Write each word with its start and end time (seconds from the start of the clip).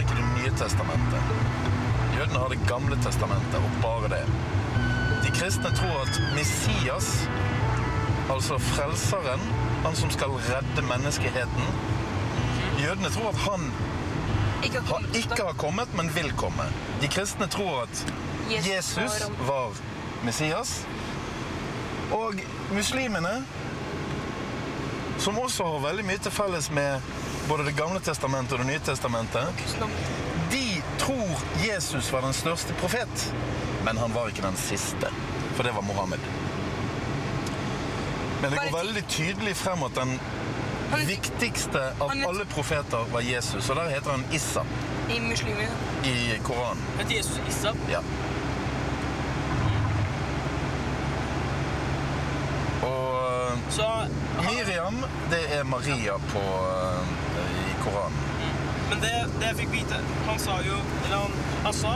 har 0.00 0.08
ikke 0.08 0.22
Det 0.22 0.42
nye 0.42 0.50
testamentet. 0.56 1.22
Jødene 2.18 2.38
har 2.38 2.48
Det 2.48 2.60
gamle 2.68 2.96
testamentet, 3.02 3.54
og 3.54 3.70
bare 3.82 4.08
det. 4.08 4.24
De 5.24 5.30
kristne 5.30 5.70
tror 5.76 6.00
at 6.02 6.20
Messias, 6.34 7.28
altså 8.30 8.58
frelseren, 8.58 9.40
han 9.84 9.96
som 9.96 10.10
skal 10.10 10.28
redde 10.28 10.82
menneskeheten 10.82 11.62
Jødene 12.82 13.10
tror 13.10 13.28
at 13.28 13.36
han 13.36 13.72
Ikke 14.64 14.80
har 14.80 15.02
ikke 15.14 15.42
har 15.46 15.52
kommet, 15.52 15.94
men 15.96 16.14
vil 16.14 16.32
komme. 16.36 16.62
De 17.00 17.08
kristne 17.08 17.46
tror 17.46 17.82
at 17.82 18.06
Jesus 18.50 19.30
var 19.46 19.70
Messias. 20.24 20.86
Og 22.12 22.34
muslimene, 22.72 23.46
som 25.18 25.38
også 25.38 25.64
har 25.64 25.88
veldig 25.88 26.04
mye 26.04 26.18
til 26.18 26.32
felles 26.32 26.70
med 26.70 27.00
både 27.50 27.64
Det 27.64 27.72
gamle 27.72 28.00
testamentet 28.00 28.52
og 28.52 28.58
Det 28.58 28.66
nye 28.66 28.80
testamentet, 28.86 29.78
de 30.50 30.82
tror 30.98 31.40
Jesus 31.66 32.12
var 32.12 32.22
den 32.22 32.34
største 32.34 32.74
profet, 32.78 33.24
men 33.84 33.98
han 33.98 34.14
var 34.14 34.30
ikke 34.30 34.44
den 34.44 34.56
siste, 34.56 35.10
for 35.56 35.66
det 35.66 35.72
var 35.74 35.82
Mohammed. 35.82 36.22
Men 38.42 38.50
det 38.54 38.60
går 38.62 38.76
veldig 38.78 39.02
tydelig 39.08 39.56
frem 39.58 39.82
at 39.82 39.98
den 39.98 40.14
viktigste 41.08 41.82
av 41.98 42.14
alle 42.14 42.46
profeter 42.54 43.10
var 43.12 43.26
Jesus, 43.26 43.70
og 43.70 43.76
der 43.82 43.90
heter 43.96 44.14
han 44.14 44.24
Issa 44.32 44.62
I 45.10 45.18
muslimer. 45.20 45.74
i 46.06 46.38
Koranen. 46.46 46.86
Heter 46.98 47.16
Jesus 47.16 47.40
Issa? 47.48 47.74
Ja. 47.90 48.00
Og 52.86 53.19
Så 53.70 53.86
Miriam, 54.46 55.04
det 55.30 55.40
er 55.58 55.64
Maria 55.64 56.16
på, 56.32 56.42
eh, 56.42 57.60
i 57.70 57.74
Koranen. 57.84 58.18
Men 58.90 59.00
det, 59.00 59.12
det 59.38 59.46
jeg 59.46 59.56
fikk 59.60 59.72
vite 59.72 59.98
Han 60.26 60.38
sa 60.42 60.56
jo 60.66 60.74
han, 61.12 61.34
han 61.62 61.74
sa 61.78 61.90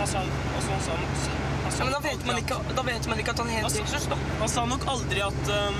Han 0.00 0.08
sa 0.10 0.22
altså 0.56 0.72
han 0.72 0.80
sa, 0.82 0.96
han 0.98 1.20
sa 1.22 1.36
Ja, 1.78 1.84
men 1.84 1.92
da 1.94 2.00
vet, 2.02 2.24
man 2.26 2.40
ikke, 2.40 2.56
da 2.76 2.82
vet 2.82 3.06
man 3.08 3.20
ikke 3.22 3.30
at 3.30 3.38
han 3.38 3.52
heter 3.52 3.68
Altså- 3.68 3.84
Jesus, 3.84 4.08
da. 4.10 4.18
Han 4.40 4.48
sa 4.48 4.64
nok 4.66 4.86
aldri 4.90 5.22
at 5.22 5.52
um, 5.54 5.78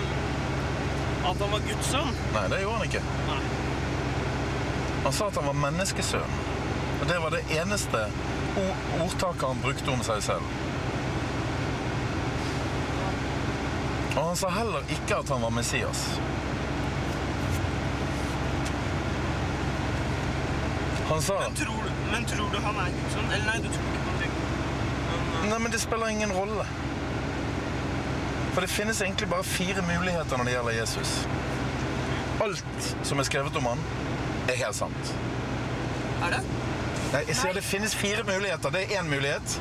At 1.27 1.43
han 1.43 1.51
var 1.57 1.65
Guds 1.67 1.91
sønn. 1.91 2.15
Nei, 2.37 2.45
det 2.53 2.61
gjorde 2.63 2.77
han 2.79 2.87
ikke. 2.87 3.03
Nei. 3.27 3.41
Han 5.05 5.13
sa 5.13 5.27
at 5.27 5.37
han 5.41 5.49
var 5.51 5.59
menneskesønn. 5.67 6.39
Og 7.01 7.09
det 7.09 7.19
var 7.23 7.35
det 7.35 7.43
eneste 7.59 8.07
ordtaket 9.01 9.45
han 9.49 9.61
brukte 9.63 9.91
om 9.93 10.03
seg 10.07 10.23
selv. 10.25 10.55
Og 14.21 14.27
han 14.27 14.37
sa 14.37 14.51
heller 14.53 14.85
ikke 14.93 15.17
at 15.17 15.29
han 15.33 15.41
var 15.43 15.51
Messias. 15.51 16.21
Han 21.09 21.23
sa 21.23 21.39
Men 21.41 21.55
tror, 21.55 21.79
du, 21.87 22.11
men 22.13 22.25
tror 22.25 22.51
du 22.53 22.59
han 22.59 22.77
er 22.83 22.91
Guds 22.99 23.15
sønn? 23.15 23.31
Eller 23.33 23.47
nei, 23.47 23.57
du 23.65 23.69
tror 23.73 23.87
ikke 23.89 24.03
på 24.05 24.17
det. 24.21 24.29
Men, 25.41 25.49
Nei, 25.49 25.59
men 25.65 25.73
det 25.73 25.81
spiller 25.81 26.13
ingen 26.13 26.35
rolle. 26.37 26.67
For 28.53 28.61
det 28.61 28.69
finnes 28.69 29.01
egentlig 29.01 29.31
bare 29.31 29.47
fire 29.47 29.83
muligheter 29.89 30.37
når 30.37 30.51
det 30.51 30.55
gjelder 30.59 30.77
Jesus. 30.83 31.15
Alt 32.45 32.93
som 33.09 33.25
er 33.25 33.29
skrevet 33.31 33.57
om 33.57 33.71
han, 33.73 33.83
er 34.53 34.61
helt 34.61 34.77
sant. 34.77 35.15
er 36.27 36.37
det? 36.37 36.45
Nei, 37.15 37.25
jeg 37.27 37.41
sier 37.41 37.57
det 37.57 37.65
finnes 37.65 37.97
fire 37.97 38.23
muligheter. 38.29 38.71
Det 38.77 38.85
er 38.85 39.01
én 39.01 39.09
mulighet. 39.09 39.57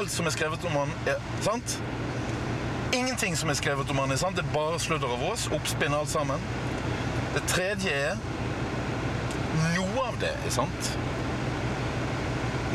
Alt 0.00 0.10
som 0.16 0.26
er 0.26 0.34
skrevet 0.34 0.64
om 0.64 0.80
han, 0.80 0.96
er 1.12 1.20
sant. 1.44 1.76
Ingenting 2.96 3.36
som 3.36 3.50
er 3.50 3.54
skrevet 3.54 3.90
om 3.90 3.98
han, 3.98 4.12
er 4.12 4.16
sant. 4.16 4.36
Det 4.36 4.44
er 4.46 4.52
bare 4.54 4.78
sludder 4.80 5.10
og 5.12 5.20
vås. 5.20 5.50
Oppspinn 5.52 5.94
alt 5.94 6.08
sammen. 6.08 6.40
Det 7.34 7.42
tredje 7.50 7.92
er 7.92 8.16
Noe 9.74 10.04
av 10.08 10.16
det 10.20 10.30
er 10.32 10.52
sant. 10.52 10.88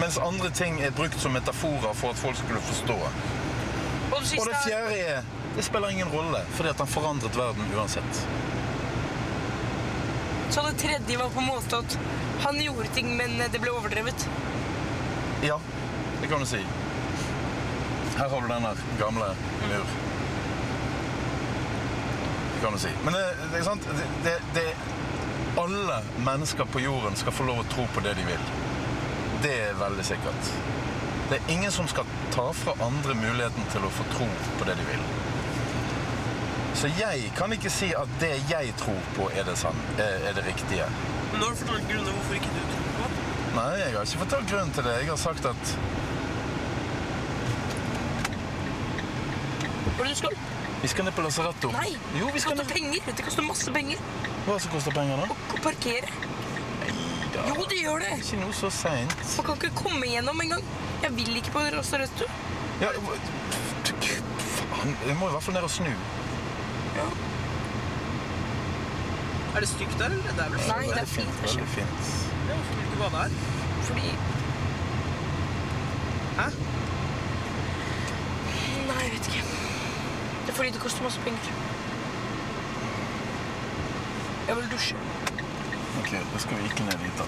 Mens 0.01 0.19
andre 0.21 0.49
ting 0.53 0.77
er 0.81 0.93
brukt 0.97 1.17
som 1.21 1.33
metaforer 1.33 1.93
for 1.97 2.13
at 2.13 2.21
folk 2.21 2.37
skulle 2.37 2.61
forstå. 2.67 2.97
Og 2.97 4.21
det 4.21 4.39
Og 4.39 4.45
det 4.45 4.53
er 4.53 4.63
fjerde 4.65 4.99
er 5.15 5.25
Det 5.55 5.65
spiller 5.65 5.89
ingen 5.89 6.13
rolle, 6.13 6.43
fordi 6.57 6.69
at 6.69 6.77
han 6.77 6.87
forandret 6.87 7.37
verden 7.37 7.73
uansett. 7.75 8.21
Så 10.49 10.61
det 10.67 10.77
tredje 10.77 11.17
var 11.17 11.29
på 11.29 11.39
en 11.39 11.47
måte 11.47 11.81
at 11.81 11.97
han 12.45 12.61
gjorde 12.61 12.87
ting, 12.93 13.09
men 13.17 13.41
det 13.51 13.61
ble 13.61 13.73
overdrevet. 13.73 14.29
Ja, 15.43 15.59
det 16.21 16.29
kan 16.29 16.39
du 16.39 16.45
si. 16.45 16.61
Her 18.17 18.29
har 18.29 18.41
du 18.41 18.47
den 18.47 18.67
gamle 18.99 19.33
mur. 19.69 19.85
Kan 22.61 22.73
du 22.73 22.79
si. 22.79 22.89
Men 23.03 23.13
det, 23.13 23.23
det 23.51 23.59
er 23.59 23.63
sant 23.63 23.87
det, 23.97 24.07
det, 24.23 24.35
det 24.53 24.65
Alle 25.57 25.97
mennesker 26.25 26.65
på 26.65 26.79
jorden 26.79 27.15
skal 27.17 27.33
få 27.33 27.47
lov 27.47 27.63
å 27.63 27.69
tro 27.73 27.87
på 27.93 28.03
det 28.05 28.13
de 28.19 28.25
vil. 28.27 28.43
Det 29.41 29.55
er 29.65 29.73
veldig 29.79 30.05
sikkert. 30.05 30.51
Det 31.31 31.39
er 31.39 31.51
ingen 31.53 31.71
som 31.71 31.87
skal 31.87 32.05
ta 32.31 32.45
fra 32.53 32.75
andre 32.85 33.15
muligheten 33.17 33.65
til 33.73 33.87
å 33.87 33.89
få 33.91 34.05
tro 34.13 34.27
på 34.59 34.67
det 34.69 34.77
de 34.77 34.85
vil. 34.91 35.03
Så 36.77 36.91
jeg 36.99 37.31
kan 37.37 37.51
ikke 37.55 37.71
si 37.73 37.89
at 37.97 38.13
det 38.21 38.31
jeg 38.49 38.75
tror 38.79 39.01
på, 39.17 39.27
er 39.35 39.43
det, 39.47 39.57
sann, 39.59 39.81
er 39.97 40.29
er 40.29 40.37
det 40.37 40.45
riktige. 40.47 40.85
Men 41.31 41.41
nå 41.41 41.49
har 41.49 41.57
du 41.57 41.63
fortalt 41.63 41.89
grunnen 41.89 42.13
hvorfor 42.15 42.37
ikke 42.37 42.53
du 42.53 42.61
tror 42.71 42.87
på 42.99 43.09
det. 43.09 43.25
Nei, 43.57 43.67
jeg 43.81 43.97
har 43.97 44.07
ikke 44.07 44.23
fortalt 44.23 44.53
grunnen 44.53 44.77
til 44.77 44.87
det. 44.87 44.95
Jeg 45.01 45.11
har 45.11 45.21
sagt 45.25 45.49
at 45.49 45.75
Hvor 49.97 50.05
er 50.05 50.07
det 50.07 50.15
du 50.15 50.21
skal? 50.23 50.50
Vi 50.81 50.87
skal 50.89 51.05
ned 51.05 51.13
på 51.15 51.21
lasaretto. 51.25 51.71
Nei! 51.75 51.91
Jo, 52.17 52.27
vi 52.27 52.39
det 52.39 52.43
koster 52.43 52.55
ned. 52.63 52.71
penger. 52.73 52.99
Det 53.15 53.23
koster 53.25 53.45
masse 53.45 53.71
penger 53.75 53.97
Hva 54.47 54.59
som 54.59 54.71
koster 54.73 54.91
penger, 54.95 55.17
da? 55.21 55.25
å 55.55 55.59
parkere. 55.63 56.09
Neida. 56.81 57.43
Jo, 57.47 57.65
det 57.69 57.77
gjør 57.83 57.99
det. 58.03 58.13
Ikke 58.23 58.39
noe 58.41 58.53
så 58.57 58.69
seint. 58.73 59.13
Man 59.37 59.45
kan 59.49 59.59
ikke 59.61 59.71
komme 59.83 60.07
igjennom 60.09 60.41
engang. 60.43 60.63
Jeg 61.03 61.13
vil 61.19 61.37
ikke 61.41 61.53
på 61.55 61.65
lasaretto. 61.75 62.25
Ja, 62.81 62.89
faen, 64.71 64.95
jeg 65.05 65.15
må 65.19 65.29
i 65.29 65.33
hvert 65.35 65.45
fall 65.45 65.55
ned 65.59 65.67
og 65.67 65.73
snu. 65.73 65.91
Ja. 66.97 67.05
Er 69.51 69.59
det 69.65 69.69
stygt 69.69 69.97
der, 69.99 70.13
eller? 70.15 70.31
Det 70.37 70.45
er 70.45 70.53
vel 70.53 70.67
Nei, 70.71 70.83
det 70.87 71.01
er 71.01 71.09
fint. 71.11 71.33
det 71.41 71.49
er 71.49 71.55
Veldig 71.55 71.71
fint. 71.75 72.11
Ja, 72.49 72.55
Hvorfor 72.55 72.73
vil 72.73 72.81
du 72.81 72.85
ikke 72.87 72.99
bade 73.03 73.17
her? 73.21 73.31
Fordi 73.87 74.07
Hæ? 76.37 76.45
Nei, 78.87 79.01
jeg 79.03 79.11
vet 79.17 79.27
ikke. 79.31 79.43
Fordi 80.61 80.73
det 80.73 80.81
koster 80.81 81.03
masse 81.03 81.19
penger. 81.21 81.39
Jeg 84.47 84.55
vil 84.55 84.71
dusje. 84.71 84.95
Ok, 85.99 86.11
da 86.33 86.39
skal 86.39 86.57
vi 86.57 86.63
ikke 86.63 86.83
ned 86.83 86.91
dit, 86.91 87.17
da. 87.17 87.23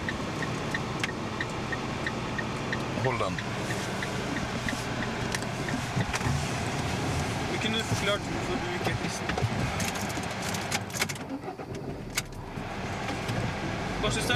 Hold 3.03 3.19
den. 3.25 3.35
Du 7.53 7.57
kunne 7.61 7.83
forklart 7.83 8.19
hvorfor 8.19 8.55
du 8.65 8.73
ikke 8.73 8.91
er 8.91 8.97
kristen. 9.01 9.27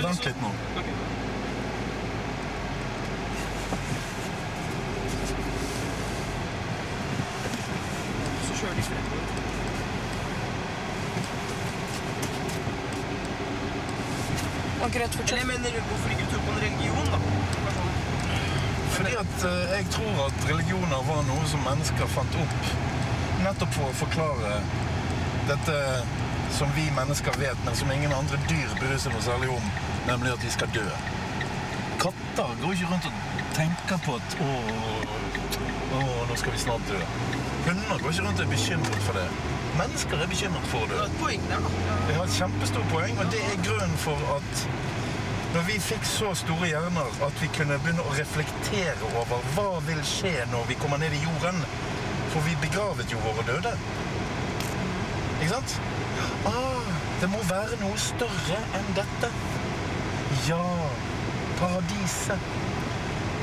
Vent 0.03 0.25
litt 0.25 0.41
nå. 0.41 0.47
Ok. 0.77 0.87
Så 8.47 8.53
kjører 8.59 8.75
de 8.75 8.81
fremover. 8.81 9.17
Akkurat 14.85 15.15
fortsatt. 15.15 15.39
jeg 15.39 15.47
mener, 15.47 15.79
hvorfor 15.89 16.09
ikke 16.09 16.27
tro 16.31 16.39
på 16.45 16.51
en 16.51 16.61
religion, 16.65 17.07
da? 17.13 17.19
Fordi 18.95 19.13
at 19.23 19.35
eh, 19.51 19.75
jeg 19.77 19.85
tror 19.95 20.13
at 20.27 20.37
religioner 20.51 21.01
var 21.09 21.25
noe 21.29 21.49
som 21.51 21.65
mennesker 21.65 22.05
fant 22.13 22.37
opp 22.43 22.71
nettopp 23.43 23.73
for 23.75 23.89
å 23.89 23.97
forklare 23.97 24.55
dette 25.49 25.75
som 26.57 26.71
vi 26.75 26.87
mennesker 26.95 27.37
vet, 27.41 27.59
men 27.65 27.75
som 27.75 27.91
ingen 27.93 28.13
andre 28.13 28.39
dyr 28.49 28.73
bryr 28.79 28.97
seg 29.01 29.13
noe 29.13 29.25
særlig 29.25 29.51
om, 29.53 29.71
nemlig 30.09 30.33
at 30.33 30.45
vi 30.45 30.53
skal 30.55 30.71
dø. 30.73 30.85
Katter 31.97 32.55
går 32.61 32.73
ikke 32.75 32.89
rundt 32.91 33.05
og 33.09 33.45
tenker 33.57 34.01
på 34.05 34.17
at 34.19 34.35
å, 34.43 34.49
å, 35.97 36.01
nå 36.29 36.35
skal 36.37 36.53
vi 36.53 36.59
snart 36.61 36.89
dø. 36.89 36.99
Hunder 37.67 38.03
går 38.03 38.13
ikke 38.13 38.25
rundt 38.27 38.41
og 38.41 38.45
er 38.45 38.51
bekymret 38.51 38.99
for 39.07 39.17
det. 39.17 39.27
Mennesker 39.77 40.21
er 40.21 40.29
bekymret 40.31 40.69
for 40.71 40.89
Det 40.89 40.99
et 41.03 41.17
poeng 41.21 41.49
ja. 41.51 41.57
Jeg 42.07 42.15
har 42.17 42.23
et 42.23 42.37
kjempestort 42.37 42.87
poeng, 42.93 43.17
og 43.21 43.33
det 43.33 43.41
er 43.45 43.59
grunnen 43.65 43.97
for 44.01 44.29
at 44.37 44.63
når 45.55 45.63
vi 45.67 45.77
fikk 45.81 46.05
så 46.05 46.33
store 46.37 46.69
hjerner 46.69 47.21
at 47.25 47.41
vi 47.41 47.49
kunne 47.55 47.77
begynne 47.81 48.03
å 48.05 48.15
reflektere 48.17 49.11
over 49.21 49.45
hva 49.55 49.67
vil 49.87 50.01
skje 50.05 50.33
når 50.51 50.67
vi 50.69 50.77
kommer 50.81 51.01
ned 51.01 51.15
i 51.17 51.21
jorden, 51.23 51.61
for 52.33 52.45
vi 52.45 52.53
begravet 52.61 53.13
jo 53.13 53.21
våre 53.23 53.45
døde. 53.47 53.73
Ikke 55.39 55.53
sant? 55.53 55.77
Ah, 56.49 56.91
det 57.21 57.29
må 57.31 57.41
være 57.49 57.79
noe 57.81 57.97
større 58.01 58.59
enn 58.77 58.91
dette. 58.97 59.31
Ja, 60.49 60.61
paradiset. 61.59 62.39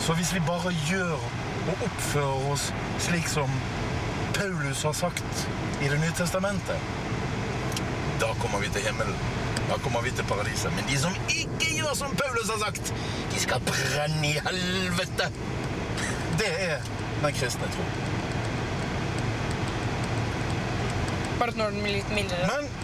Så 0.01 0.15
hvis 0.15 0.35
vi 0.35 0.41
bare 0.47 0.73
gjør 0.89 1.15
og 1.71 1.87
oppfører 1.87 2.51
oss 2.53 2.69
slik 3.01 3.29
som 3.31 3.51
Paulus 4.35 4.83
har 4.83 4.93
sagt 4.93 5.49
i 5.83 5.89
Det 5.89 5.99
nye 6.01 6.15
testamentet, 6.17 6.81
da 8.21 8.31
kommer 8.41 8.59
vi 8.61 8.69
til 8.69 8.83
himmelen. 8.87 9.17
da 9.69 9.79
kommer 9.79 10.03
vi 10.03 10.11
til 10.11 10.25
paradiset. 10.25 10.73
Men 10.77 10.85
de 10.89 10.99
som 10.99 11.15
ikke 11.29 11.71
gjør 11.79 11.95
som 11.95 12.17
Paulus 12.17 12.51
har 12.51 12.59
sagt, 12.59 12.95
de 13.33 13.41
skal 13.41 13.61
brenne 13.65 14.29
i 14.29 14.41
helvete. 14.47 15.31
Det 16.39 16.51
er 16.61 16.83
den 17.23 17.33
kristne 17.33 17.69
tro. 17.73 17.87
Bare 21.39 21.49
at 21.49 21.57
nå 21.57 21.65
er 21.65 21.71
den 21.79 21.89
litt 21.89 22.11
mildere. 22.15 22.51
Men 22.51 22.84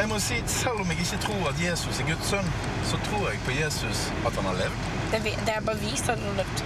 jeg 0.00 0.08
må 0.08 0.18
si, 0.18 0.36
selv 0.46 0.80
om 0.80 0.86
jeg 0.90 0.98
ikke 1.04 1.18
tror 1.26 1.48
at 1.48 1.56
Jesus 1.70 2.00
er 2.00 2.06
Guds 2.10 2.28
sønn, 2.32 2.52
så 2.90 2.96
tror 3.06 3.28
jeg 3.28 3.38
på 3.44 3.52
Jesus 3.62 3.98
at 4.26 4.32
han 4.38 4.44
har 4.44 4.56
levd, 4.62 4.78
Det, 5.12 5.18
er 5.18 5.44
det 5.46 5.54
er 5.56 5.60
bare 5.60 5.78
vist 5.78 6.08
at 6.08 6.18
han 6.18 6.26
har 6.28 6.36
levd. 6.42 6.58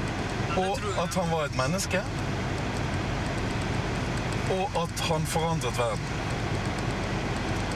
og 0.63 1.03
at 1.05 1.15
han 1.21 1.31
var 1.37 1.43
et 1.45 1.57
menneske, 1.63 2.01
og 4.59 4.83
at 4.83 5.01
han 5.11 5.27
forandret 5.27 5.79
verden. 5.79 6.07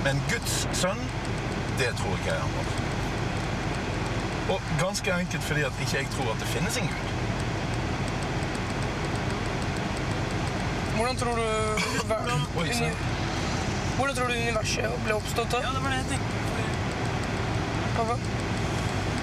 Men 0.05 0.23
Guds 0.31 0.69
sønn, 0.73 1.01
det 1.79 1.89
tror 1.99 2.13
ikke 2.19 2.31
jeg 2.33 2.41
han 2.41 2.55
var. 2.59 2.67
Og 4.55 4.61
ganske 4.81 5.11
enkelt 5.21 5.43
fordi 5.43 5.61
at 5.61 5.73
ikke 5.81 5.97
jeg 5.97 6.07
tror 6.17 6.33
at 6.33 6.41
det 6.41 6.49
finnes 6.49 6.77
en 6.77 6.87
Gud. 6.87 7.05
Hvordan 10.97 11.17
tror 11.17 11.35
du 11.37 11.47
Oi, 12.59 12.67
Hvordan 13.99 14.17
tror 14.17 14.29
du 14.31 14.35
universet 14.39 15.01
ble 15.05 15.15
oppstått 15.19 15.51
da? 15.51 15.63
Ja, 15.65 15.71
det 15.75 15.81
var 15.85 15.91
det 15.91 16.03
jeg 16.03 16.11
tenkte. 16.13 16.35
Hvorfor? 17.97 18.29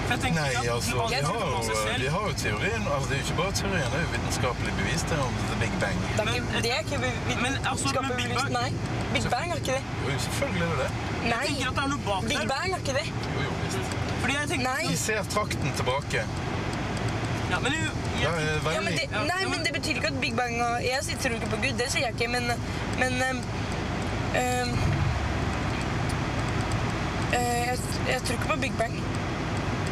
For 0.05 0.25
Nei, 0.35 0.49
altså, 0.69 0.97
alt 1.01 1.13
de 1.15 1.21
har, 1.25 1.37
jo, 1.49 1.93
de 2.01 2.09
har 2.15 2.25
jo 2.29 2.33
teorien. 2.37 2.83
Altså, 2.93 3.07
det 3.09 3.15
er 3.15 3.21
jo 3.21 3.25
ikke 3.25 3.37
bare 3.39 3.53
teorien, 3.59 3.87
det 3.93 3.97
er 3.99 4.03
jo 4.03 4.11
vitenskapelig 4.15 4.73
bevis 4.79 5.05
det 5.09 5.17
om 5.23 5.39
the 5.49 5.55
big 5.63 5.73
bang. 5.83 6.03
Det 6.17 6.25
er 6.25 6.35
ikke, 6.35 6.61
det 6.65 6.71
er 6.73 6.79
ikke 6.83 6.99
altså, 6.99 7.87
vitenskapelig 7.87 8.15
bevis, 8.19 8.43
Big 8.43 8.53
Nei. 8.59 8.69
Big 9.15 9.25
Bang 9.33 9.51
er 9.51 9.55
ikke 9.63 9.77
det. 9.77 9.83
Jo, 10.03 10.19
selvfølgelig 10.27 10.67
er 10.67 10.69
det 10.73 10.79
det. 10.83 10.91
Jeg 11.23 11.31
Nei. 11.31 11.45
tenker 11.47 11.67
at 11.69 11.75
det 11.79 11.83
er 11.85 11.89
noe 11.93 12.03
bak 12.09 12.27
Big 12.29 12.37
der. 12.37 12.51
Bang 12.53 12.69
er 12.75 12.83
ikke 12.83 12.97
det. 12.99 13.07
Jo, 13.07 13.45
jo, 13.47 13.55
visst. 13.63 13.97
Fordi 14.21 14.37
jeg 14.39 14.49
tenker... 14.51 14.67
Nei. 14.69 14.83
De 14.91 14.97
ser 15.07 15.29
trakten 15.35 15.75
tilbake. 15.79 16.25
Ja, 17.51 17.59
men 17.63 17.71
jeg, 17.73 18.29
er 18.29 18.71
Ja, 18.75 18.81
men 18.81 18.93
det, 18.99 19.05
nei, 19.31 19.41
men 19.49 19.65
det 19.65 19.71
betyr 19.73 19.99
ikke 19.99 20.11
at 20.13 20.21
Big 20.21 20.35
Bang 20.35 20.55
og 20.65 20.83
Jeg 20.83 20.99
sitter 21.07 21.29
tror 21.29 21.39
ikke 21.39 21.51
på 21.53 21.59
Gud, 21.63 21.73
det 21.81 21.87
sier 21.93 22.07
jeg 22.07 22.17
ikke, 22.17 22.29
men 22.35 22.51
Men 23.01 23.21
ehm, 23.27 23.41
eh, 24.35 24.67
jeg, 27.69 27.77
jeg 28.09 28.21
tror 28.21 28.37
ikke 28.37 28.49
på 28.53 28.57
Big 28.65 28.77
Bang. 28.79 28.95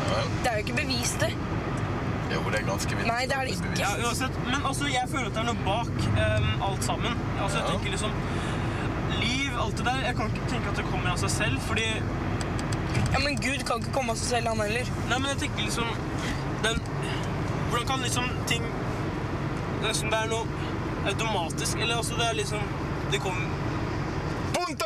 Ja, 0.04 0.22
Det 0.44 0.52
er 0.52 0.58
jo 0.58 0.64
ikke 0.66 0.78
bevist, 0.82 1.20
det. 1.20 1.32
Jo, 2.34 2.40
det 2.52 2.60
er 2.60 2.66
ganske 2.68 2.96
vitenskapelig 2.96 3.12
Nei, 3.12 3.26
det 3.30 3.36
er 3.38 3.44
det 3.46 3.52
ikke. 3.58 3.72
ja, 3.80 3.92
uansett. 4.08 4.38
Men 4.46 4.66
altså, 4.70 4.86
jeg 4.90 5.10
føler 5.12 5.28
at 5.30 5.36
det 5.36 5.42
er 5.44 5.48
noe 5.50 5.66
bak 5.68 5.92
um, 6.24 6.48
alt 6.70 6.84
sammen. 6.88 7.20
Altså, 7.44 7.58
jeg 7.60 7.68
tenker 7.72 7.90
liksom... 7.96 8.12
Liv, 9.24 9.52
alt 9.62 9.78
det 9.78 9.86
der, 9.86 10.00
jeg 10.08 10.16
kan 10.18 10.32
ikke 10.32 10.48
tenke 10.50 10.72
at 10.72 10.80
det 10.80 10.86
kommer 10.90 11.12
av 11.14 11.20
seg 11.22 11.32
selv, 11.32 11.60
fordi... 11.68 11.86
Ja, 13.14 13.20
Men 13.22 13.38
Gud 13.44 13.62
kan 13.68 13.84
ikke 13.84 13.94
komme 13.94 14.16
av 14.16 14.18
seg 14.22 14.32
selv, 14.36 14.50
han 14.50 14.64
heller. 14.66 14.90
Nei, 15.12 15.20
men 15.20 15.30
jeg 15.34 15.42
tenker 15.46 15.68
liksom... 15.68 15.92
Den... 16.66 16.82
Hvordan 17.70 17.88
kan 17.92 18.08
liksom 18.08 18.32
ting... 18.50 18.66
Det 19.84 19.92
er 19.92 19.96
som 20.00 20.10
det 20.14 20.20
er 20.24 20.32
noe 20.32 20.46
automatisk, 21.12 21.78
eller 21.84 22.00
altså 22.02 22.18
det 22.20 22.28
er 22.32 22.40
liksom... 22.42 22.66
Det 23.14 23.22
kommer... 23.22 23.63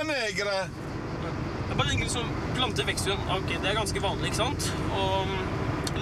Negre! 0.07 0.57
Jeg 1.68 1.75
bare 1.77 1.89
tenker 1.89 2.06
liksom, 2.07 2.30
planter 2.56 2.88
vekster 2.88 3.12
jo, 3.12 3.18
ok, 3.38 3.50
det 3.62 3.69
er 3.71 3.75
ganske 3.77 4.01
vanlig, 4.01 4.30
ikke 4.31 4.39
sant? 4.39 4.68
Og 4.95 5.33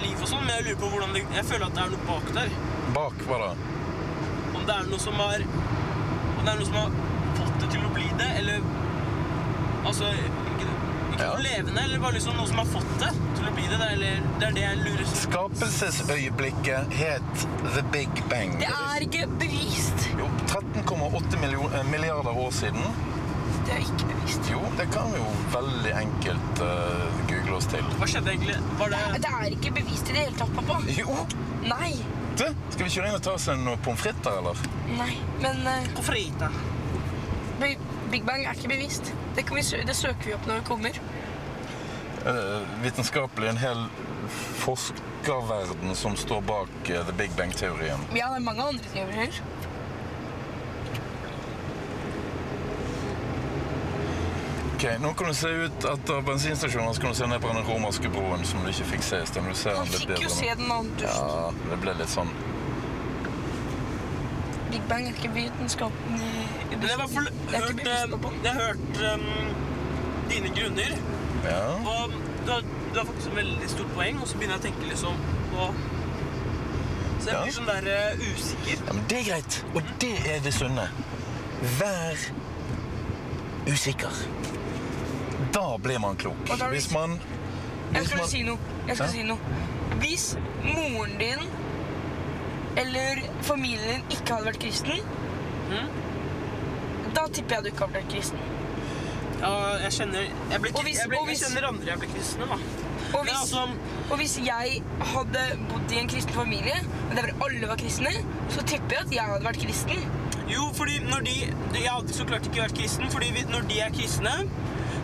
liv 0.00 0.20
og 0.22 0.28
sånn, 0.30 0.44
men 0.46 0.52
jeg 0.54 0.66
lurer 0.68 0.78
på 0.80 0.90
hvordan 0.92 1.16
det, 1.16 1.24
jeg 1.34 1.48
føler 1.48 1.66
at 1.66 1.74
det 1.76 1.82
er 1.84 1.90
noe 1.94 2.06
bak 2.08 2.30
der. 2.36 2.54
Bak, 2.94 3.24
hva 3.26 3.40
da? 3.42 3.48
Om 4.56 4.62
det 4.68 4.76
er 4.76 4.88
noe 4.92 5.02
som 5.02 5.18
har 5.20 5.44
om 6.36 6.44
det 6.46 6.52
er 6.52 6.60
noe 6.60 6.68
som 6.68 6.78
har 6.78 6.96
fått 7.40 7.56
det 7.64 7.68
til 7.74 7.86
å 7.88 7.90
bli 7.96 8.06
det, 8.20 8.28
eller, 8.40 8.66
altså, 9.88 10.12
ikke, 10.14 10.68
ikke 11.10 11.20
Ja. 11.24 11.32
noe 11.32 11.42
levende, 11.42 11.82
eller 11.82 12.02
bare 12.04 12.18
liksom 12.18 12.36
noe 12.38 12.46
som 12.50 12.60
har 12.62 12.70
fått 12.70 12.94
det 13.02 13.10
til 13.38 13.48
å 13.50 13.54
bli 13.56 13.66
det, 13.72 13.80
er, 13.80 13.92
eller, 13.96 14.22
det 14.38 14.48
er 14.50 14.56
det 14.60 14.64
jeg 14.66 14.80
lurer 14.84 15.04
på. 15.10 15.18
Skapelsesøyeblikket 15.24 16.96
het 17.00 17.46
The 17.74 17.82
Big 17.92 18.22
Bang. 18.30 18.56
Det 18.62 18.70
er 18.70 19.06
ikke 19.08 19.26
bevist. 19.40 20.08
Jo, 20.20 20.28
13,8 20.46 21.40
eh, 21.42 21.84
milliarder 21.90 22.36
år 22.46 22.52
siden. 22.54 22.84
Det 23.66 23.74
er 23.74 23.80
ikke 23.82 24.06
bevist. 24.12 24.50
Jo, 24.52 24.60
det 24.78 24.86
kan 24.94 25.08
vi 25.10 25.18
jo 25.18 25.30
veldig 25.50 25.92
enkelt 25.98 26.60
uh, 26.62 27.16
google 27.26 27.56
oss 27.56 27.66
til. 27.72 27.82
Hva 27.98 28.06
skjedde 28.10 28.30
egentlig? 28.36 28.58
Var 28.78 28.92
det... 28.94 29.00
Det 29.24 29.32
er 29.40 29.56
ikke 29.56 29.72
bevist 29.80 30.12
i 30.12 30.14
det 30.14 30.22
hele 30.28 30.38
tatt, 30.38 30.52
pappa. 30.54 30.76
Jo! 30.94 31.16
Nei. 31.66 31.90
Du, 32.38 32.44
skal 32.70 32.84
vi 32.84 32.92
kjøre 32.94 33.10
inn 33.10 33.18
og 33.18 33.24
ta 33.26 33.34
oss 33.34 33.48
noen 33.50 33.82
pommes 33.82 34.02
frites, 34.04 34.28
eller? 34.30 34.62
Nei. 35.00 35.12
Men 35.42 35.62
uh... 35.66 35.90
På 35.98 36.04
frita. 36.06 36.52
Big 37.58 38.22
Bang 38.22 38.44
er 38.46 38.54
ikke 38.54 38.70
bevist. 38.70 39.10
Det, 39.34 39.42
kan 39.48 39.58
vi, 39.58 39.64
sø- 39.66 39.82
det 39.88 39.96
søker 39.98 40.28
vi 40.30 40.34
opp 40.36 40.46
når 40.46 40.60
vi 40.60 40.66
kommer. 40.70 41.00
Uh, 42.26 42.62
vitenskapelig 42.84 43.50
en 43.50 43.58
hel 43.64 43.82
forskerverden 44.62 45.94
som 45.98 46.14
står 46.18 46.44
bak 46.46 46.76
uh, 46.92 47.02
The 47.08 47.14
Big 47.18 47.34
Bang-teorien. 47.38 48.06
Ja, 48.14 48.30
det 48.30 48.44
er 48.44 48.46
mange 48.46 48.68
andre 48.70 48.94
teorier. 48.94 49.42
Ok, 54.76 54.84
Nå 55.00 55.14
kan 55.16 55.28
du 55.28 55.34
se 55.34 55.48
ut 55.48 55.84
etter 55.88 56.20
bensinstasjonen 56.26 56.94
så 56.94 57.00
kan 57.00 57.10
du 57.10 57.16
se 57.16 57.26
ned 57.26 57.40
på 57.40 57.48
den 57.48 57.62
romerske 57.64 58.08
broen 58.12 58.42
som 58.44 58.60
du 58.64 58.68
ikke 58.68 58.84
fikk 58.90 59.04
se 59.06 59.20
i 59.24 59.28
sted. 59.30 59.46
Du 59.48 59.54
ser 59.56 59.78
den 59.78 59.88
litt 59.92 60.02
bedre 60.10 60.28
se 60.34 60.50
den 60.58 60.90
dusjen. 61.00 61.30
Ja, 61.30 61.52
det 61.70 61.78
ble 61.80 61.94
litt 61.96 62.12
sånn 62.12 62.32
Big 64.68 64.82
Bang 64.90 65.06
er 65.08 65.14
ikke 65.14 65.30
vitenskapen 65.32 66.18
i 66.20 66.32
jeg 66.76 66.82
har 66.82 66.92
i 66.92 66.98
hvert 67.00 67.14
fall 67.14 67.28
Det 67.48 67.60
hørt, 67.62 67.80
jeg 68.44 68.52
har 68.52 68.60
hørt 68.60 69.00
um, 69.14 69.26
dine 70.28 70.50
grunner, 70.58 70.92
Ja. 71.46 71.60
og 71.94 72.12
du 72.44 72.50
har, 72.52 72.66
du 72.92 72.98
har 72.98 73.06
faktisk 73.08 73.30
et 73.30 73.36
veldig 73.38 73.68
stort 73.70 73.94
poeng, 73.96 74.18
og 74.20 74.28
så 74.28 74.36
begynner 74.36 74.58
jeg 74.58 74.64
å 74.64 74.66
tenke 74.66 74.90
liksom 74.90 75.20
på... 75.54 75.68
Så 77.22 77.30
jeg 77.30 77.32
Ja. 77.32 77.42
blir 77.46 77.56
sånn 77.56 77.70
der 77.70 77.88
uh, 77.88 78.26
usikker. 78.34 78.82
ja, 78.82 78.92
men 78.92 79.04
det 79.08 79.20
er 79.22 79.28
greit. 79.30 79.58
Og 79.72 79.94
det 80.04 80.12
er 80.34 80.44
det 80.44 80.52
sunne. 80.54 80.88
Vær 81.78 82.26
usikker. 83.70 84.20
Da 85.52 85.78
blir 85.78 85.98
man 85.98 86.16
klok. 86.16 86.36
Da 86.46 86.54
er 86.66 86.70
Hvis 86.70 86.90
Jeg 87.94 88.04
skal 88.06 88.18
man- 88.18 88.28
si 88.28 88.42
noe. 88.42 88.58
Jeg 88.88 88.96
skal 88.96 89.06
Ja. 89.06 89.12
si 89.12 89.22
noe. 89.22 89.38
Hvis 90.00 90.36
moren 90.64 91.18
din 91.18 91.38
eller 92.76 93.22
familien 93.42 93.88
din 93.88 94.02
ikke 94.10 94.34
hadde 94.34 94.46
vært 94.50 94.58
kristen, 94.60 95.00
Mm. 95.70 95.88
da 97.14 97.26
tipper 97.32 97.54
jeg 97.56 97.62
du 97.64 97.68
ikke 97.70 97.86
hadde 97.86 97.94
vært 97.98 98.10
kristen. 98.12 98.38
Ja, 99.40 99.76
jeg 99.82 99.92
kjenner... 99.92 100.20
Jeg, 100.50 100.60
blir, 100.62 100.72
hvis- 100.72 100.98
jeg, 100.98 101.08
blir, 101.08 101.18
og 101.20 101.26
jeg 101.28 101.36
hvis- 101.36 101.42
kjenner 101.48 101.68
andre 101.68 101.86
jeg 101.86 101.98
blir 101.98 102.08
kristne, 102.14 102.46
da. 102.48 102.54
Og 103.18 103.24
hvis, 103.24 103.40
altså, 103.40 103.62
og 104.10 104.16
hvis 104.18 104.36
jeg 104.46 104.82
hadde 105.00 105.42
bodd 105.70 105.92
i 105.92 105.98
en 105.98 106.08
kristen 106.08 106.32
familie, 106.34 106.74
og 107.10 107.16
der 107.16 107.22
alle 107.44 107.66
var 107.68 107.76
kristne, 107.76 108.10
så 108.50 108.62
tipper 108.66 108.88
jeg 108.96 109.00
at 109.06 109.12
jeg 109.12 109.22
hadde 109.24 109.44
vært 109.44 109.60
kristen. 109.66 109.96
jo, 110.48 110.70
fordi 110.74 110.98
når 111.00 111.20
de- 111.24 111.52
Jeg 111.80 111.90
hadde 111.90 112.08
så 112.12 112.24
klart 112.24 112.42
ikke 112.46 112.62
vært 112.62 112.74
kristen, 112.78 113.10
fordi 113.10 113.30
når 113.48 113.68
de 113.68 113.80
er 113.80 113.90
kristne, 113.90 114.48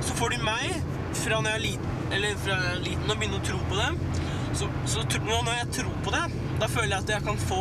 så 0.02 0.16
får 0.18 0.34
de 0.34 0.42
meg 0.44 0.76
fra 1.22 1.40
når 1.40 1.50
jeg 1.50 1.58
er 1.58 1.64
liten, 1.66 1.96
eller 2.12 2.38
fra 2.44 2.58
jeg 2.58 2.76
er 2.76 2.84
liten 2.86 3.10
og 3.10 3.18
begynner 3.20 3.42
å 3.42 3.46
tro 3.46 3.58
på 3.70 3.80
det. 3.80 4.20
Så, 4.52 4.68
så 4.92 5.04
nå 5.24 5.38
når 5.46 5.54
jeg 5.62 5.68
tror 5.78 5.98
på 6.04 6.12
det, 6.14 6.22
da 6.60 6.68
føler 6.68 6.94
jeg 6.94 7.04
at 7.04 7.12
jeg 7.14 7.26
kan 7.26 7.38
få 7.40 7.60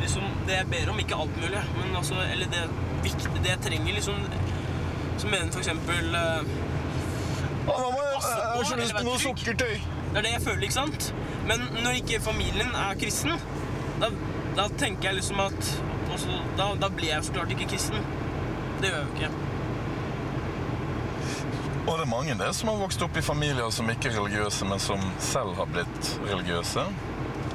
liksom, 0.00 0.26
det 0.48 0.58
jeg 0.58 0.68
ber 0.72 0.92
om. 0.92 1.00
Ikke 1.02 1.20
alt 1.22 1.38
mulig, 1.40 1.62
men 1.78 1.96
altså, 1.96 2.18
eller 2.26 2.50
det 2.52 2.64
viktig, 3.04 3.32
det 3.40 3.54
jeg 3.54 3.62
trenger, 3.68 3.94
liksom. 3.96 4.20
Så 5.20 5.28
mener 5.28 5.52
for 5.52 5.60
eksempel 5.60 6.14
uh, 6.16 6.52
Å, 7.68 7.74
jeg 7.76 8.36
har 8.40 8.62
ikke 8.64 8.80
lyst 8.80 8.96
på 8.96 9.04
noe 9.04 9.20
sukkertøy. 9.20 9.74
Det 10.10 10.18
er 10.18 10.26
det 10.26 10.32
jeg 10.32 10.44
føler, 10.46 10.64
ikke 10.66 10.78
sant? 10.78 11.10
Men 11.48 11.66
når 11.84 12.00
ikke 12.00 12.22
familien 12.24 12.72
er 12.74 12.96
kristen, 12.98 13.36
da, 14.00 14.10
da 14.56 14.66
tenker 14.80 15.10
jeg 15.10 15.20
liksom 15.20 15.42
at 15.44 15.70
også, 16.10 16.40
da, 16.58 16.72
da 16.80 16.90
blir 16.92 17.12
jeg 17.12 17.28
så 17.28 17.36
klart 17.36 17.54
ikke 17.54 17.68
kristen. 17.74 18.02
Det 18.80 18.90
gjør 18.90 18.96
jeg 18.96 19.06
jo 19.06 19.14
ikke. 19.18 19.49
Og 21.90 21.96
det 21.98 22.04
er 22.04 22.10
mange 22.10 22.34
det 22.38 22.52
som 22.54 22.68
har 22.70 22.76
vokst 22.78 23.02
opp 23.02 23.16
i 23.18 23.22
familier 23.24 23.70
som 23.74 23.88
ikke 23.90 24.12
er 24.12 24.18
religiøse, 24.20 24.66
men 24.70 24.78
som 24.82 25.00
selv 25.18 25.56
har 25.58 25.66
blitt 25.74 26.10
religiøse. 26.28 26.84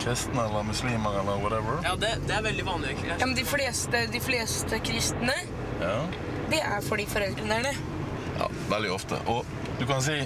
Kristne 0.04 0.44
eller 0.44 0.66
muslimer 0.68 1.16
eller 1.22 1.40
whatever. 1.40 1.78
Ja, 1.86 1.94
det, 1.96 2.10
det 2.28 2.36
er 2.36 2.42
veldig 2.44 2.66
vanlig, 2.68 2.90
egentlig. 2.92 3.14
Ja, 3.16 3.26
men 3.30 3.36
de 3.38 3.46
fleste, 3.48 4.02
de 4.12 4.20
fleste 4.22 4.80
kristne, 4.84 5.36
Ja. 5.80 5.96
det 6.52 6.60
er 6.68 6.82
fordi 6.84 7.06
foreldrene 7.12 7.62
er 7.62 7.70
det. 7.70 7.76
ja, 8.42 8.50
veldig 8.70 8.92
ofte. 8.92 9.22
Og 9.32 9.46
du 9.80 9.86
kan 9.88 10.02
si 10.04 10.18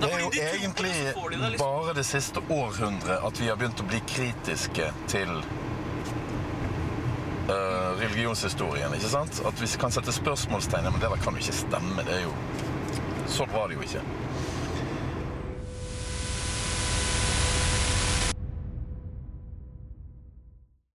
Det 0.00 0.08
er 0.12 0.20
jo 0.22 0.30
egentlig 0.32 0.94
liksom. 1.12 1.58
bare 1.58 1.94
det 1.98 2.06
siste 2.06 2.40
århundret 2.48 3.18
at 3.26 3.40
vi 3.40 3.48
har 3.50 3.56
begynt 3.60 3.82
å 3.82 3.88
bli 3.90 3.98
kritiske 4.08 4.92
til 5.10 5.34
eh, 7.48 7.90
religionshistorien. 8.00 8.94
ikke 8.94 9.12
sant? 9.12 9.42
At 9.46 9.62
vi 9.62 9.68
kan 9.80 9.94
sette 9.94 10.12
spørsmålstegn 10.12 10.90
men 10.90 11.00
det 11.00 11.10
der 11.10 11.22
kan 11.24 11.36
jo 11.36 11.44
ikke 11.44 11.56
stemme. 11.56 12.04
det 12.06 12.18
er 12.20 12.26
jo... 12.28 12.34
Sånn 13.30 13.50
var 13.54 13.70
det 13.70 13.78
jo 13.78 13.86
ikke. 13.86 14.02